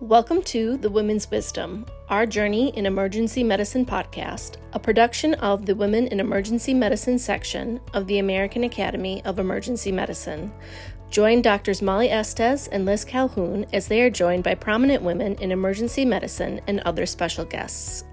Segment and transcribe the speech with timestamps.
[0.00, 5.74] Welcome to The Women's Wisdom, our journey in emergency medicine podcast, a production of the
[5.74, 10.52] Women in Emergency Medicine section of the American Academy of Emergency Medicine.
[11.10, 15.52] Join Doctors Molly Estes and Liz Calhoun as they are joined by prominent women in
[15.52, 18.04] emergency medicine and other special guests.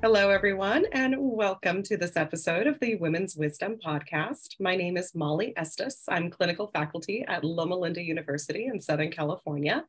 [0.00, 4.54] Hello, everyone, and welcome to this episode of the Women's Wisdom Podcast.
[4.60, 6.04] My name is Molly Estes.
[6.08, 9.84] I'm clinical faculty at Loma Linda University in Southern California.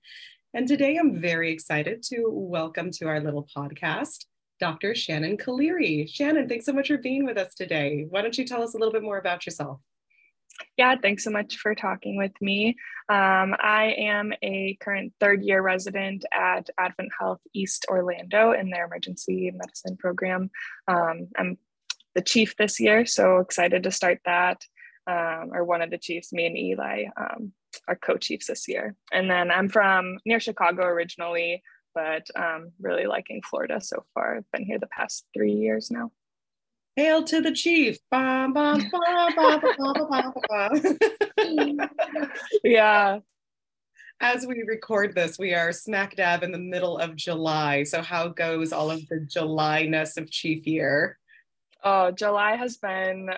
[0.55, 4.25] And today I'm very excited to welcome to our little podcast
[4.59, 4.95] Dr.
[4.95, 6.09] Shannon Caliri.
[6.09, 8.07] Shannon, thanks so much for being with us today.
[8.09, 9.79] Why don't you tell us a little bit more about yourself?
[10.79, 12.69] Yeah, thanks so much for talking with me.
[13.09, 18.85] Um, I am a current third year resident at Advent Health East Orlando in their
[18.85, 20.49] emergency medicine program.
[20.87, 21.57] Um, I'm
[22.15, 24.61] the chief this year, so excited to start that.
[25.05, 27.51] Um, or one of the chiefs, me and Eli um,
[27.89, 28.95] are co-chiefs this year.
[29.11, 31.61] And then I'm from near Chicago originally,
[31.93, 34.37] but um, really liking Florida so far.
[34.37, 36.13] I've been here the past three years now.
[36.99, 37.97] Hail to the chief.
[42.61, 43.19] Yeah.
[44.19, 47.83] As we record this, we are smack dab in the middle of July.
[47.83, 51.17] So, how goes all of the July-ness of Chief Year?
[51.85, 53.29] Oh, July has been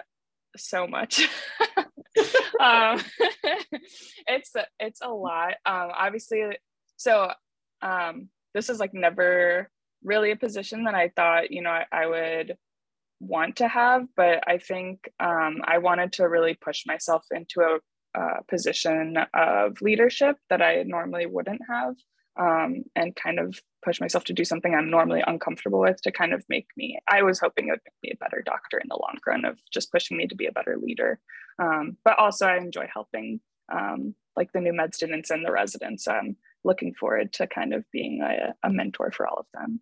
[0.58, 1.30] so much.
[2.60, 3.00] um,
[4.28, 5.52] it's it's a lot.
[5.68, 6.58] Um, obviously,
[6.98, 7.32] so
[7.84, 9.70] um, this is like never
[10.04, 12.58] really a position that I thought you know I, I would
[13.22, 17.80] want to have, but I think um, I wanted to really push myself into a,
[18.50, 21.96] position of leadership that I normally wouldn't have,
[22.38, 26.34] um, and kind of push myself to do something I'm normally uncomfortable with to kind
[26.34, 27.00] of make me.
[27.08, 29.60] I was hoping it would make me a better doctor in the long run of
[29.72, 31.22] just pushing me to be a better leader.
[31.58, 33.40] Um, but also, I enjoy helping
[33.72, 36.06] um, like the new med students and the residents.
[36.08, 36.36] I'm
[36.66, 39.80] looking forward to kind of being a, a mentor for all of them.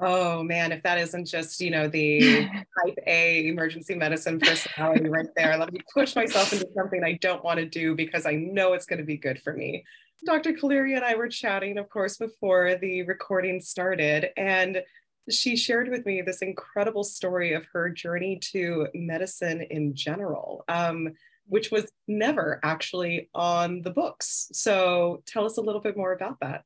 [0.00, 2.48] Oh man, if that isn't just, you know, the
[2.84, 7.42] type A emergency medicine personality right there, let me push myself into something I don't
[7.42, 9.84] want to do because I know it's going to be good for me.
[10.24, 10.52] Dr.
[10.52, 14.82] Caliri and I were chatting, of course, before the recording started, and
[15.30, 21.10] she shared with me this incredible story of her journey to medicine in general, um,
[21.46, 24.48] which was never actually on the books.
[24.52, 26.64] So tell us a little bit more about that.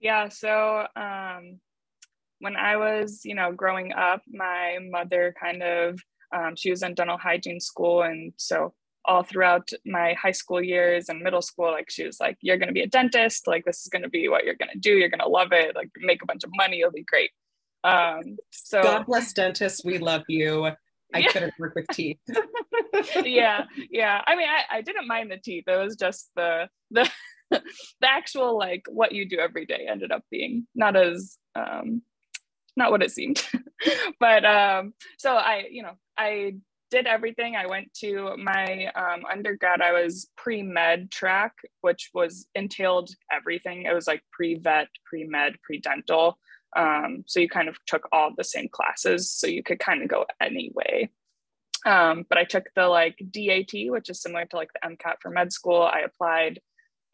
[0.00, 1.60] Yeah, so um,
[2.40, 6.00] when I was, you know, growing up, my mother kind of
[6.34, 11.08] um, she was in dental hygiene school, and so all throughout my high school years
[11.08, 13.46] and middle school, like she was like, "You're going to be a dentist.
[13.46, 14.90] Like this is going to be what you're going to do.
[14.90, 15.74] You're going to love it.
[15.74, 16.80] Like make a bunch of money.
[16.80, 17.30] It'll be great."
[17.84, 19.84] Um, so God bless dentists.
[19.84, 20.66] We love you.
[21.14, 21.32] I yeah.
[21.32, 22.18] couldn't work with teeth.
[23.24, 24.22] yeah, yeah.
[24.26, 25.64] I mean, I, I didn't mind the teeth.
[25.66, 27.10] It was just the the
[27.50, 27.62] the
[28.02, 32.02] actual like what you do every day ended up being not as um
[32.78, 33.44] not what it seemed.
[34.20, 36.54] but um, so I, you know, I
[36.90, 37.56] did everything.
[37.56, 39.82] I went to my um, undergrad.
[39.82, 41.52] I was pre med track,
[41.82, 43.82] which was entailed everything.
[43.82, 46.38] It was like pre vet, pre med, pre dental.
[46.76, 50.08] Um, so you kind of took all the same classes, so you could kind of
[50.08, 51.10] go anyway.
[51.86, 55.30] Um, but I took the like DAT, which is similar to like the MCAT for
[55.30, 55.82] med school.
[55.82, 56.60] I applied,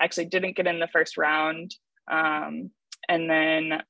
[0.01, 1.75] actually didn't get in the first round,
[2.11, 2.71] um,
[3.09, 3.83] and then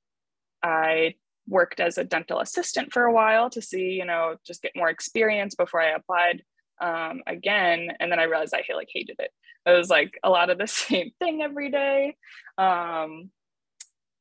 [0.62, 1.14] I
[1.46, 4.88] worked as a dental assistant for a while to see, you know, just get more
[4.88, 6.42] experience before I applied
[6.80, 7.88] um, again.
[8.00, 9.30] And then I realized I like hated it.
[9.66, 12.16] It was like a lot of the same thing every day.
[12.58, 13.30] Um,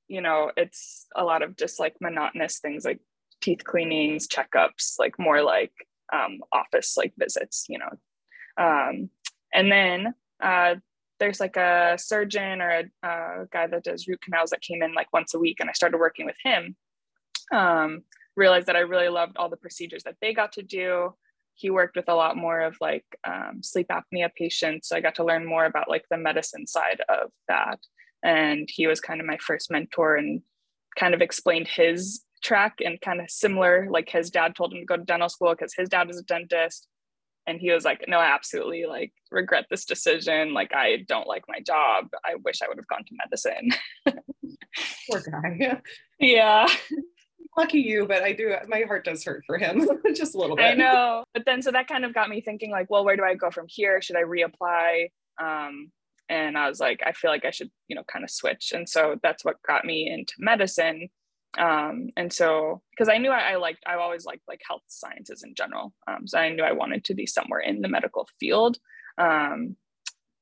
[0.07, 2.99] you know, it's a lot of just like monotonous things like
[3.41, 5.71] teeth cleanings, checkups, like more like
[6.13, 7.89] um, office like visits, you know.
[8.57, 9.09] Um,
[9.53, 10.75] and then uh,
[11.19, 14.93] there's like a surgeon or a, a guy that does root canals that came in
[14.93, 16.75] like once a week, and I started working with him
[17.53, 18.03] um,
[18.35, 21.13] realized that I really loved all the procedures that they got to do.
[21.55, 24.89] He worked with a lot more of like um, sleep apnea patients.
[24.89, 27.79] So I got to learn more about like the medicine side of that.
[28.23, 30.41] And he was kind of my first mentor and
[30.97, 34.85] kind of explained his track and kind of similar, like his dad told him to
[34.85, 36.87] go to dental school because his dad was a dentist.
[37.45, 40.53] And he was like, no, I absolutely like regret this decision.
[40.53, 42.07] Like, I don't like my job.
[42.23, 43.71] I wish I would have gone to medicine.
[45.09, 45.81] Poor guy.
[46.19, 46.67] yeah
[47.57, 50.65] lucky you, but I do, my heart does hurt for him just a little bit.
[50.65, 51.23] I know.
[51.33, 53.51] But then, so that kind of got me thinking, like, well, where do I go
[53.51, 54.01] from here?
[54.01, 55.11] Should I reapply?
[55.41, 55.91] Um,
[56.29, 58.71] and I was like, I feel like I should, you know, kind of switch.
[58.73, 61.09] And so that's what got me into medicine.
[61.57, 65.43] Um, and so, because I knew I, I, liked, I've always liked like health sciences
[65.43, 65.93] in general.
[66.07, 68.77] Um, so I knew I wanted to be somewhere in the medical field.
[69.17, 69.75] Um,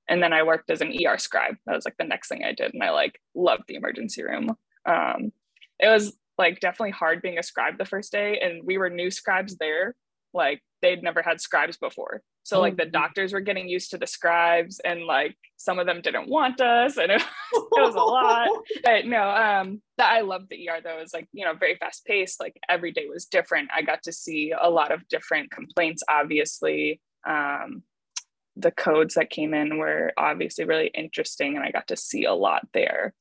[0.07, 1.55] and then I worked as an ER scribe.
[1.65, 4.55] That was like the next thing I did, and I like loved the emergency room.
[4.85, 5.31] Um,
[5.79, 9.11] it was like definitely hard being a scribe the first day, and we were new
[9.11, 9.95] scribes there.
[10.33, 12.91] Like they'd never had scribes before, so like the mm-hmm.
[12.91, 16.97] doctors were getting used to the scribes, and like some of them didn't want us,
[16.97, 18.47] and it, it was a lot.
[18.83, 20.97] But no, um, that I loved the ER though.
[20.97, 22.39] It was like you know very fast paced.
[22.39, 23.69] Like every day was different.
[23.75, 27.01] I got to see a lot of different complaints, obviously.
[27.27, 27.83] Um,
[28.55, 32.33] the codes that came in were obviously really interesting and i got to see a
[32.33, 33.13] lot there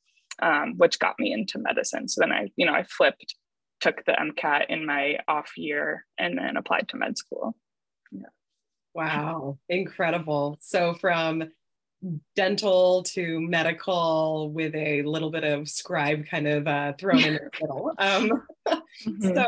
[0.42, 2.08] um, which got me into medicine.
[2.08, 3.34] So then i you know i flipped
[3.80, 7.54] took the mcat in my off year and then applied to med school.
[8.12, 8.26] Yeah.
[8.94, 9.58] wow.
[9.68, 10.58] Incredible.
[10.60, 11.44] So from
[12.34, 17.50] dental to medical with a little bit of scribe kind of uh, thrown in the
[17.60, 17.92] middle.
[17.98, 19.34] Um, mm-hmm.
[19.34, 19.46] so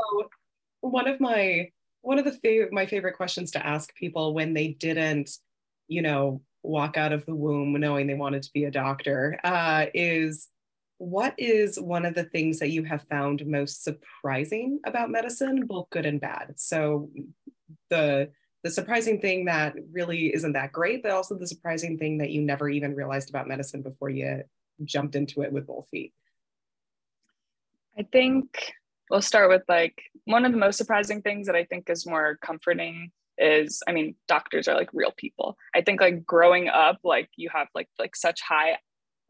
[0.81, 4.69] one of my one of the fav- my favorite questions to ask people when they
[4.69, 5.31] didn't
[5.93, 9.87] you know, walk out of the womb knowing they wanted to be a doctor uh,
[9.94, 10.49] is
[11.03, 15.91] what is one of the things that you have found most surprising about medicine, both
[15.91, 16.55] good and bad?
[16.57, 17.11] So
[17.91, 18.31] the
[18.63, 22.41] the surprising thing that really isn't that great, but also the surprising thing that you
[22.41, 24.45] never even realized about medicine before you
[24.85, 26.13] jumped into it with both feet.
[27.99, 28.73] I think
[29.11, 32.39] we'll start with like one of the most surprising things that I think is more
[32.41, 37.31] comforting is i mean doctors are like real people i think like growing up like
[37.37, 38.77] you have like like such high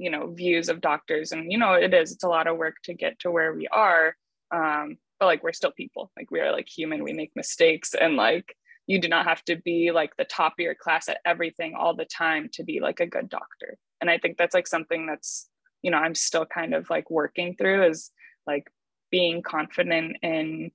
[0.02, 1.32] you know views of doctors.
[1.32, 3.69] And you know it is it's a lot of work to get to where we
[3.69, 4.16] are.
[4.50, 6.10] Um but like we're still people.
[6.16, 7.04] Like we are like human.
[7.04, 7.94] We make mistakes.
[7.94, 8.56] And like
[8.87, 11.94] you do not have to be like the top of your class at everything all
[11.94, 13.78] the time to be like a good doctor.
[14.00, 15.49] And i think that's like something that's
[15.82, 18.10] you know i'm still kind of like working through is
[18.46, 18.66] like
[19.12, 20.72] being confident in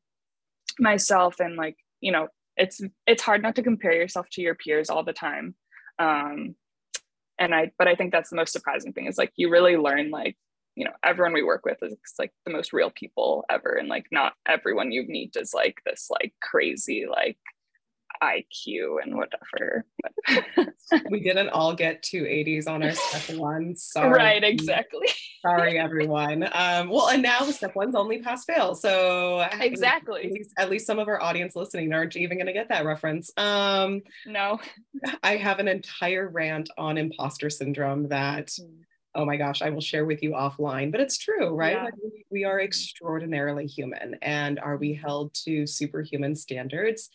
[0.79, 4.89] myself and like you know it's it's hard not to compare yourself to your peers
[4.89, 5.55] all the time.
[5.99, 6.55] Um
[7.39, 10.09] and i but i think that's the most surprising thing is like you really learn
[10.09, 10.35] like
[10.77, 13.73] you know everyone we work with is like the most real people ever.
[13.73, 17.39] And like not everyone you meet is like this like crazy like
[18.21, 19.85] IQ and whatever.
[21.09, 23.75] we didn't all get 280s on our step one.
[23.75, 24.09] Sorry.
[24.09, 25.07] Right, exactly.
[25.41, 26.49] Sorry, everyone.
[26.53, 28.75] Um, well, and now the step one's only pass fail.
[28.75, 30.25] So exactly.
[30.25, 32.85] At least, at least some of our audience listening aren't even going to get that
[32.85, 33.31] reference.
[33.37, 34.59] Um, no.
[35.23, 38.47] I have an entire rant on imposter syndrome that.
[38.47, 38.83] Mm
[39.17, 40.91] oh my gosh, I will share with you offline.
[40.91, 41.75] But it's true, right?
[41.75, 41.83] Yeah.
[41.85, 44.15] Like we, we, are extraordinarily human.
[44.21, 47.09] And are we held to superhuman standards?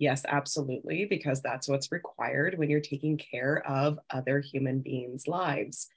[0.00, 5.88] Yes, absolutely, because that's what's required when you're taking care of other human beings' lives.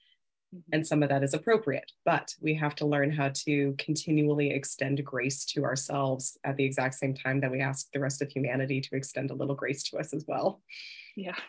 [0.53, 0.73] Mm-hmm.
[0.73, 5.03] And some of that is appropriate, but we have to learn how to continually extend
[5.05, 8.81] grace to ourselves at the exact same time that we ask the rest of humanity
[8.81, 10.61] to extend a little grace to us as well.
[11.15, 11.35] Yeah.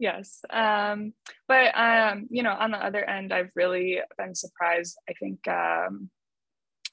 [0.00, 0.42] Yes.
[0.48, 1.12] Um,
[1.48, 4.96] but, um, you know, on the other end, I've really been surprised.
[5.10, 6.08] I think um,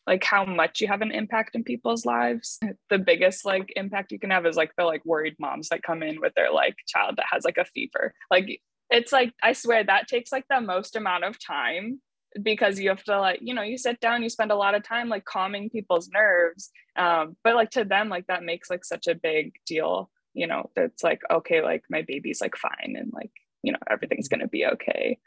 [0.07, 2.59] like how much you have an impact in people's lives.
[2.89, 6.03] The biggest like impact you can have is like the like worried moms that come
[6.03, 8.13] in with their like child that has like a fever.
[8.29, 8.59] Like
[8.89, 11.99] it's like i swear that takes like the most amount of time
[12.41, 14.83] because you have to like you know you sit down you spend a lot of
[14.83, 19.07] time like calming people's nerves um, but like to them like that makes like such
[19.07, 23.31] a big deal you know it's like okay like my baby's like fine and like
[23.63, 25.17] you know everything's gonna be okay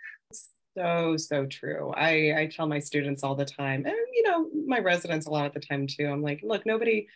[0.79, 1.93] so so true.
[1.97, 5.47] I i tell my students all the time and you know my residents a lot
[5.47, 6.07] of the time too.
[6.07, 7.09] I'm like look nobody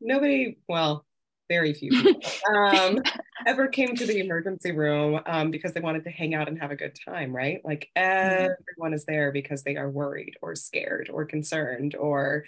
[0.00, 1.04] nobody well
[1.48, 2.22] very few people
[2.56, 3.02] um,
[3.44, 6.70] ever came to the emergency room um, because they wanted to hang out and have
[6.70, 7.60] a good time right?
[7.64, 8.52] Like mm-hmm.
[8.70, 12.44] everyone is there because they are worried or scared or concerned or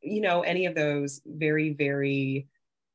[0.00, 2.46] you know any of those very very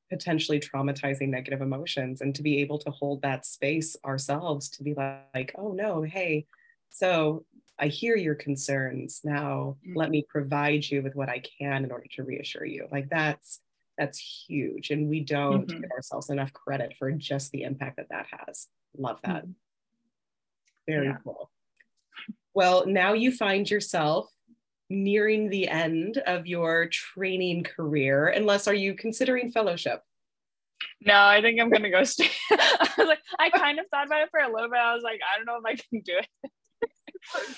[0.09, 4.93] potentially traumatizing negative emotions and to be able to hold that space ourselves to be
[4.95, 6.45] like oh no hey
[6.89, 7.45] so
[7.79, 9.21] I hear your concerns.
[9.23, 9.97] Now mm-hmm.
[9.97, 12.87] let me provide you with what I can in order to reassure you.
[12.91, 13.59] Like that's
[13.97, 15.81] that's huge, and we don't mm-hmm.
[15.81, 18.67] give ourselves enough credit for just the impact that that has.
[18.97, 19.43] Love that.
[19.43, 19.51] Mm-hmm.
[20.87, 21.17] Very yeah.
[21.23, 21.49] cool.
[22.53, 24.27] Well, now you find yourself
[24.89, 30.01] nearing the end of your training career, unless are you considering fellowship?
[31.01, 32.31] No, I think I'm gonna go straight.
[32.51, 34.79] I was like, I kind of thought about it for a little bit.
[34.79, 36.51] I was like, I don't know if I can do it.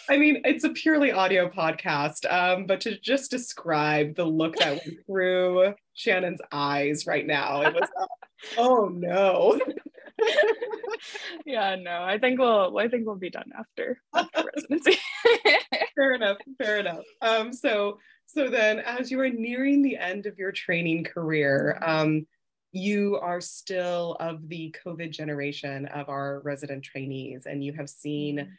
[0.10, 4.82] I mean, it's a purely audio podcast, um, but to just describe the look that
[4.86, 8.06] went through Shannon's eyes right now, it was, uh,
[8.58, 9.60] oh no.
[11.46, 14.98] yeah, no, I think we'll, I think we'll be done after, after residency.
[15.96, 17.04] fair enough, fair enough.
[17.22, 22.26] Um, so, so then, as you are nearing the end of your training career, um,
[22.72, 28.38] you are still of the COVID generation of our resident trainees, and you have seen
[28.38, 28.52] mm-hmm.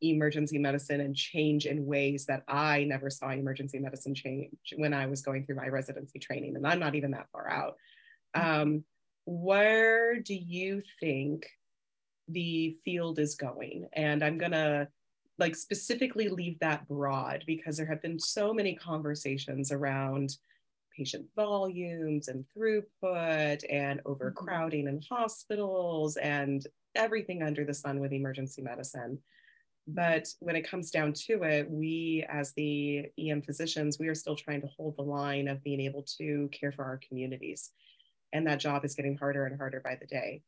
[0.00, 5.06] Emergency medicine and change in ways that I never saw emergency medicine change when I
[5.06, 7.76] was going through my residency training, and I'm not even that far out.
[8.36, 8.60] Mm-hmm.
[8.60, 8.84] Um,
[9.24, 11.46] where do you think
[12.28, 13.88] the field is going?
[13.92, 14.88] And I'm gonna
[15.38, 20.36] like specifically leave that broad because there have been so many conversations around
[20.96, 24.10] patient volumes and throughput and mm-hmm.
[24.10, 29.18] overcrowding in hospitals and everything under the sun with emergency medicine.
[29.90, 34.36] But when it comes down to it, we as the EM physicians, we are still
[34.36, 37.70] trying to hold the line of being able to care for our communities.
[38.34, 40.42] And that job is getting harder and harder by the day.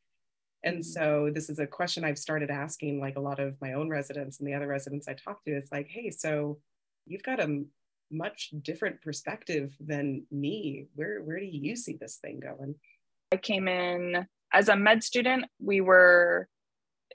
[0.63, 0.83] And mm-hmm.
[0.83, 4.39] so this is a question I've started asking like a lot of my own residents
[4.39, 5.51] and the other residents I talk to.
[5.51, 6.59] It's like, hey, so
[7.07, 7.63] you've got a
[8.11, 10.85] much different perspective than me.
[10.93, 12.75] Where where do you see this thing going?
[13.31, 15.45] I came in as a med student.
[15.59, 16.47] We were,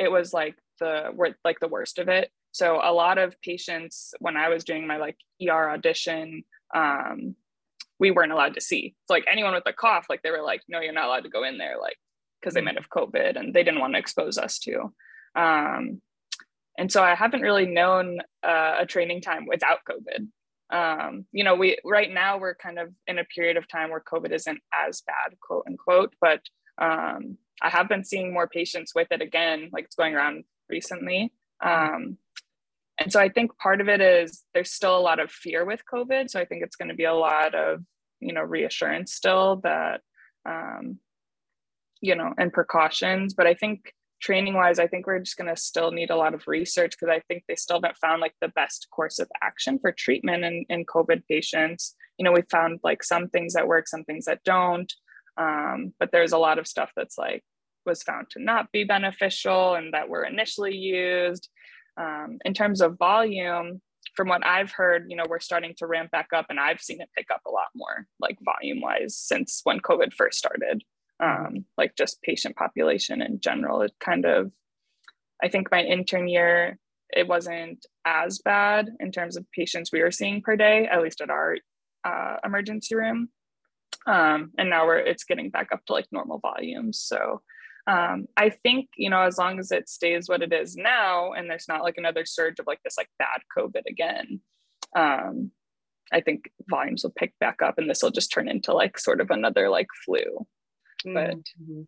[0.00, 1.10] it was like the
[1.44, 2.30] like the worst of it.
[2.52, 5.16] So a lot of patients when I was doing my like
[5.46, 7.36] ER audition, um,
[7.98, 8.94] we weren't allowed to see.
[9.06, 11.30] So like anyone with a cough, like they were like, no, you're not allowed to
[11.30, 11.96] go in there, like
[12.40, 12.66] because they mm.
[12.66, 14.92] might have COVID and they didn't want to expose us to.
[15.34, 16.00] Um,
[16.78, 20.28] and so I haven't really known uh, a training time without COVID
[20.70, 24.00] um, you know, we right now we're kind of in a period of time where
[24.00, 26.40] COVID isn't as bad, quote unquote, but
[26.78, 31.32] um, I have been seeing more patients with it again, like it's going around recently.
[31.64, 32.18] Um,
[32.98, 35.82] and so I think part of it is there's still a lot of fear with
[35.92, 36.30] COVID.
[36.30, 37.82] So I think it's going to be a lot of,
[38.20, 40.00] you know, reassurance still that,
[40.48, 40.98] um,
[42.00, 43.34] you know, and precautions.
[43.34, 46.32] But I think training wise, I think we're just going to still need a lot
[46.32, 49.78] of research because I think they still haven't found like the best course of action
[49.78, 51.94] for treatment in, in COVID patients.
[52.16, 54.90] You know, we found like some things that work, some things that don't.
[55.36, 57.44] Um, but there's a lot of stuff that's like
[57.86, 61.48] was found to not be beneficial and that were initially used.
[61.98, 63.80] Um, in terms of volume,
[64.14, 67.00] from what I've heard, you know, we're starting to ramp back up and I've seen
[67.00, 70.82] it pick up a lot more, like volume wise, since when COVID first started
[71.20, 73.82] um, like just patient population in general.
[73.82, 74.52] It kind of,
[75.42, 76.78] I think my intern year,
[77.10, 81.20] it wasn't as bad in terms of patients we were seeing per day, at least
[81.20, 81.56] at our
[82.04, 83.28] uh, emergency room.
[84.06, 87.00] Um, and now we're it's getting back up to like normal volumes.
[87.00, 87.42] So
[87.86, 91.48] um, I think you know as long as it stays what it is now, and
[91.48, 94.40] there's not like another surge of like this like bad COVID again,
[94.96, 95.50] um,
[96.12, 99.20] I think volumes will pick back up, and this will just turn into like sort
[99.20, 100.46] of another like flu
[101.14, 101.82] but mm-hmm.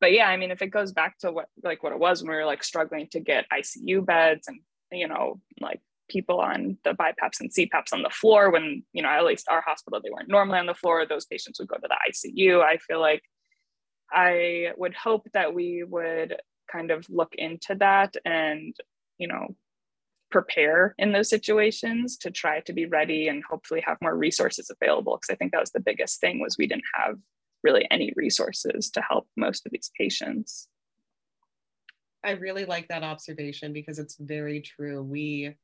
[0.00, 2.30] but yeah i mean if it goes back to what like what it was when
[2.30, 4.60] we were like struggling to get icu beds and
[4.90, 9.08] you know like people on the BiPAPs and CPAPs on the floor when you know
[9.08, 11.88] at least our hospital they weren't normally on the floor those patients would go to
[11.88, 13.22] the ICU I feel like
[14.12, 16.36] I would hope that we would
[16.70, 18.74] kind of look into that and
[19.18, 19.54] you know
[20.30, 25.16] prepare in those situations to try to be ready and hopefully have more resources available
[25.16, 27.16] because I think that was the biggest thing was we didn't have
[27.62, 30.68] really any resources to help most of these patients.
[32.24, 35.02] I really like that observation because it's very true.
[35.02, 35.54] We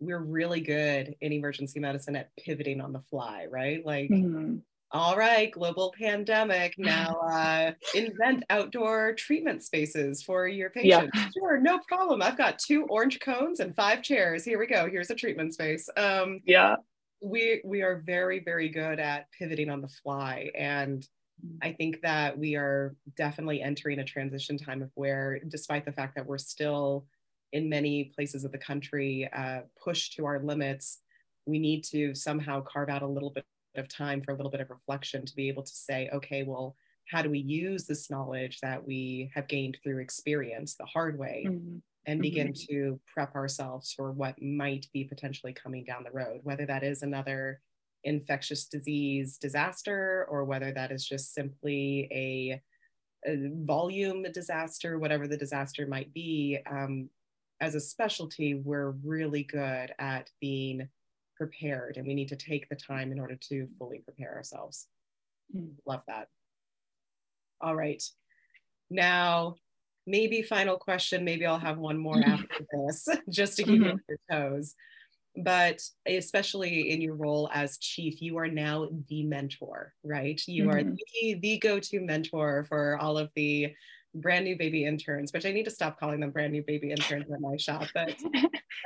[0.00, 3.84] we're really good in emergency medicine at pivoting on the fly, right?
[3.84, 4.56] Like mm-hmm.
[4.94, 6.74] All right, global pandemic.
[6.78, 11.10] Now uh, invent outdoor treatment spaces for your patients.
[11.14, 11.28] Yeah.
[11.36, 12.22] Sure, no problem.
[12.22, 14.44] I've got two orange cones and five chairs.
[14.44, 14.88] Here we go.
[14.88, 15.88] Here's a treatment space.
[15.96, 16.76] Um, yeah,
[17.20, 21.06] we we are very very good at pivoting on the fly, and
[21.60, 26.14] I think that we are definitely entering a transition time of where, despite the fact
[26.14, 27.06] that we're still
[27.52, 31.00] in many places of the country uh, pushed to our limits,
[31.46, 33.44] we need to somehow carve out a little bit
[33.76, 36.76] of time for a little bit of reflection to be able to say, okay, well,
[37.10, 41.44] how do we use this knowledge that we have gained through experience the hard way
[41.46, 41.76] mm-hmm.
[42.06, 42.74] and begin mm-hmm.
[42.74, 47.02] to prep ourselves for what might be potentially coming down the road, whether that is
[47.02, 47.60] another
[48.04, 52.62] infectious disease disaster or whether that is just simply a,
[53.26, 56.58] a volume disaster, whatever the disaster might be.
[56.70, 57.08] Um,
[57.60, 60.88] as a specialty, we're really good at being
[61.46, 64.86] prepared and we need to take the time in order to fully prepare ourselves.
[65.54, 65.72] Mm.
[65.86, 66.28] Love that.
[67.60, 68.02] All right.
[68.90, 69.56] Now,
[70.06, 71.24] maybe final question.
[71.24, 73.84] Maybe I'll have one more after this, just to keep mm-hmm.
[73.84, 74.74] you on your toes
[75.36, 80.76] but especially in your role as chief you are now the mentor right you mm-hmm.
[80.76, 83.74] are the, the go-to mentor for all of the
[84.16, 87.30] brand new baby interns which i need to stop calling them brand new baby interns
[87.30, 88.14] at my shop but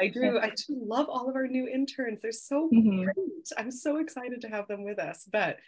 [0.00, 3.04] i do i do love all of our new interns they're so mm-hmm.
[3.04, 5.58] great i'm so excited to have them with us but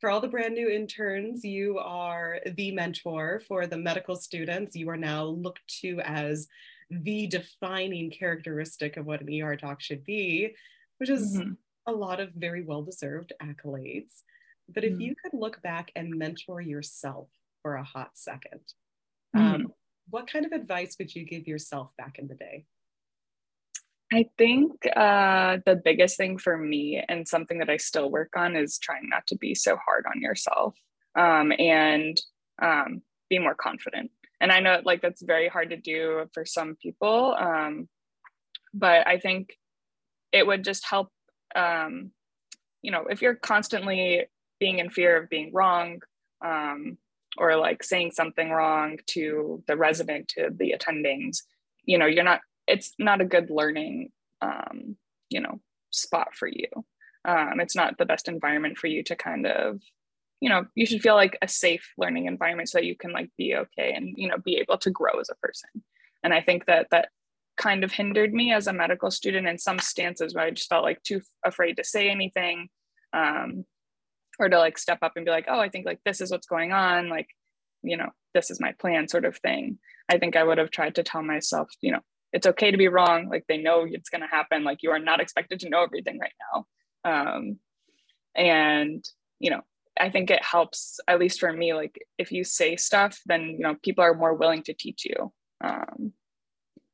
[0.00, 3.42] for all the brand new interns, you are the mentor.
[3.46, 6.46] For the medical students, you are now looked to as
[6.90, 10.54] the defining characteristic of what an ER doc should be,
[10.98, 11.52] which is mm-hmm.
[11.86, 14.22] a lot of very well deserved accolades.
[14.68, 15.00] But if mm-hmm.
[15.00, 17.28] you could look back and mentor yourself
[17.62, 18.60] for a hot 2nd
[19.38, 19.54] um, mm-hmm.
[19.66, 19.72] um,
[20.10, 22.64] what kind of advice would you give yourself back in the day?
[24.12, 28.56] I think uh, the biggest thing for me and something that I still work on
[28.56, 30.74] is trying not to be so hard on yourself
[31.14, 32.18] um, and
[32.60, 34.10] um, be more confident.
[34.40, 37.88] And I know like that's very hard to do for some people, um,
[38.72, 39.58] but I think
[40.32, 41.08] it would just help.
[41.54, 42.12] Um,
[42.82, 44.26] you know, if you're constantly
[44.60, 46.00] being in fear of being wrong
[46.44, 46.98] um,
[47.38, 51.42] or like saying something wrong to the resident, to the attendings,
[51.84, 54.10] you know, you're not it's not a good learning
[54.42, 54.96] um,
[55.30, 56.68] you know spot for you.
[57.24, 59.80] Um, it's not the best environment for you to kind of
[60.40, 63.56] you know you should feel like a safe learning environment so you can like be
[63.56, 65.70] okay and you know be able to grow as a person.
[66.22, 67.08] And i think that that
[67.56, 70.84] kind of hindered me as a medical student in some stances where i just felt
[70.84, 72.68] like too afraid to say anything.
[73.12, 73.64] Um,
[74.38, 76.46] or to like step up and be like oh i think like this is what's
[76.46, 77.28] going on like
[77.82, 79.78] you know this is my plan sort of thing.
[80.08, 82.00] I think i would have tried to tell myself you know
[82.32, 83.28] it's okay to be wrong.
[83.30, 84.62] Like they know it's going to happen.
[84.62, 86.66] Like you are not expected to know everything right now.
[87.10, 87.58] Um,
[88.34, 89.04] and
[89.40, 89.62] you know
[89.98, 93.60] i think it helps at least for me like if you say stuff then you
[93.60, 95.32] know people are more willing to teach you.
[95.60, 96.12] Um,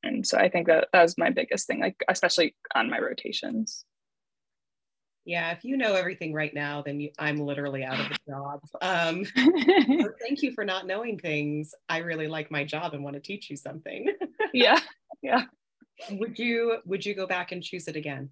[0.03, 3.85] and so i think that that was my biggest thing like especially on my rotations
[5.25, 8.61] yeah, if you know everything right now, then you, I'm literally out of a job.
[8.83, 9.25] Um,
[10.21, 11.75] thank you for not knowing things.
[11.89, 14.09] I really like my job and want to teach you something.
[14.53, 14.79] yeah,
[15.23, 15.45] yeah.
[16.11, 18.31] Would you Would you go back and choose it again?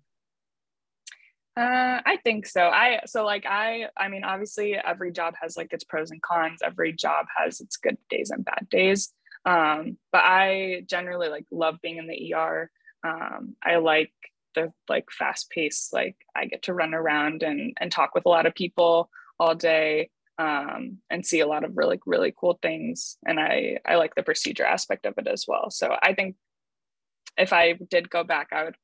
[1.56, 2.62] Uh, I think so.
[2.62, 6.60] I so like I I mean obviously every job has like its pros and cons.
[6.62, 9.12] Every job has its good days and bad days.
[9.46, 12.70] Um, but I generally like love being in the ER.
[13.04, 14.12] Um, I like
[14.54, 18.28] the like fast pace like i get to run around and and talk with a
[18.28, 23.18] lot of people all day um, and see a lot of really really cool things.
[23.26, 25.70] And i i like the procedure aspect of it as well.
[25.70, 26.36] So i think
[27.38, 28.76] if i did go back i would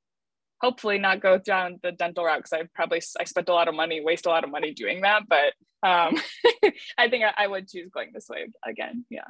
[0.62, 3.74] hopefully not go down the dental route because i probably i spent a lot of
[3.74, 5.22] money waste a lot of money doing that.
[5.28, 5.54] But
[5.88, 6.16] um,
[6.98, 9.04] i think I, I would choose going this way again.
[9.10, 9.28] Yeah.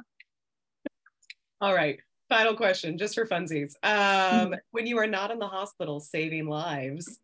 [1.61, 1.99] All right
[2.29, 3.73] final question, just for funsies.
[3.83, 7.19] Um, when you are not in the hospital saving lives,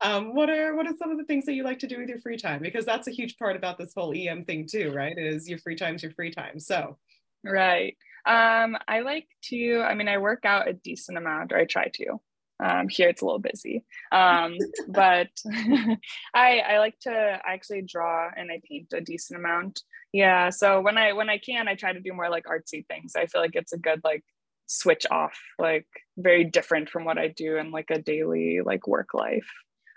[0.00, 2.08] um, what are what are some of the things that you like to do with
[2.08, 2.60] your free time?
[2.60, 5.16] Because that's a huge part about this whole EM thing too, right?
[5.16, 6.60] Is your free time's your free time.
[6.60, 6.98] So,
[7.44, 7.96] right.
[8.26, 9.80] Um, I like to.
[9.80, 12.20] I mean, I work out a decent amount, or I try to.
[12.60, 14.56] Um, here it's a little busy, um,
[14.88, 15.28] but
[16.34, 19.80] I I like to actually draw and I paint a decent amount.
[20.12, 23.14] Yeah, so when I when I can, I try to do more like artsy things.
[23.16, 24.24] I feel like it's a good like
[24.68, 29.14] switch off like very different from what i do in like a daily like work
[29.14, 29.48] life.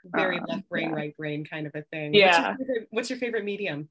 [0.05, 0.95] Very um, left brain yeah.
[0.95, 2.13] right brain kind of a thing.
[2.13, 3.89] Yeah what's your favorite, what's your favorite medium?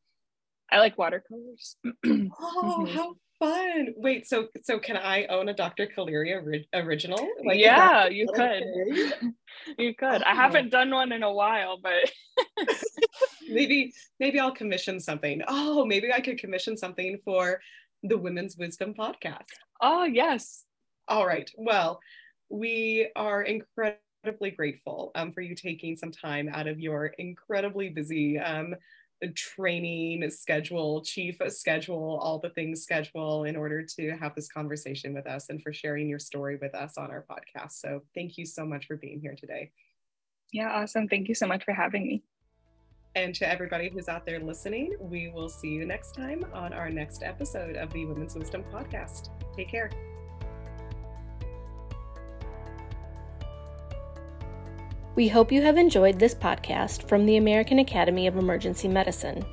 [0.72, 1.76] I like watercolors.
[2.06, 2.96] Oh mm-hmm.
[2.96, 3.88] how fun.
[3.96, 7.28] Wait so so can i own a dr Kaliria ori- original?
[7.44, 8.64] Like, yeah you could.
[9.78, 10.22] you could.
[10.22, 10.26] Oh.
[10.26, 12.10] i haven't done one in a while but
[13.48, 15.42] maybe maybe i'll commission something.
[15.46, 17.60] Oh maybe i could commission something for
[18.02, 19.52] the women's wisdom podcast.
[19.82, 20.64] Oh yes
[21.10, 21.50] all right.
[21.56, 22.00] Well,
[22.48, 28.38] we are incredibly grateful um, for you taking some time out of your incredibly busy
[28.38, 28.74] um,
[29.34, 35.26] training schedule, chief schedule, all the things schedule in order to have this conversation with
[35.26, 37.72] us and for sharing your story with us on our podcast.
[37.72, 39.72] So thank you so much for being here today.
[40.52, 41.08] Yeah, awesome.
[41.08, 42.22] Thank you so much for having me.
[43.16, 46.88] And to everybody who's out there listening, we will see you next time on our
[46.88, 49.30] next episode of the Women's Wisdom Podcast.
[49.56, 49.90] Take care.
[55.16, 59.44] We hope you have enjoyed this podcast from the American Academy of Emergency Medicine.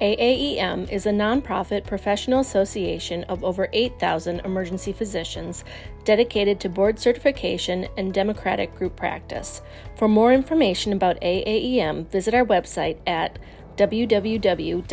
[0.00, 5.62] AAEM is a nonprofit professional association of over 8,000 emergency physicians
[6.04, 9.60] dedicated to board certification and democratic group practice.
[9.96, 13.38] For more information about AAEM, visit our website at
[13.76, 14.88] www.aaem.org.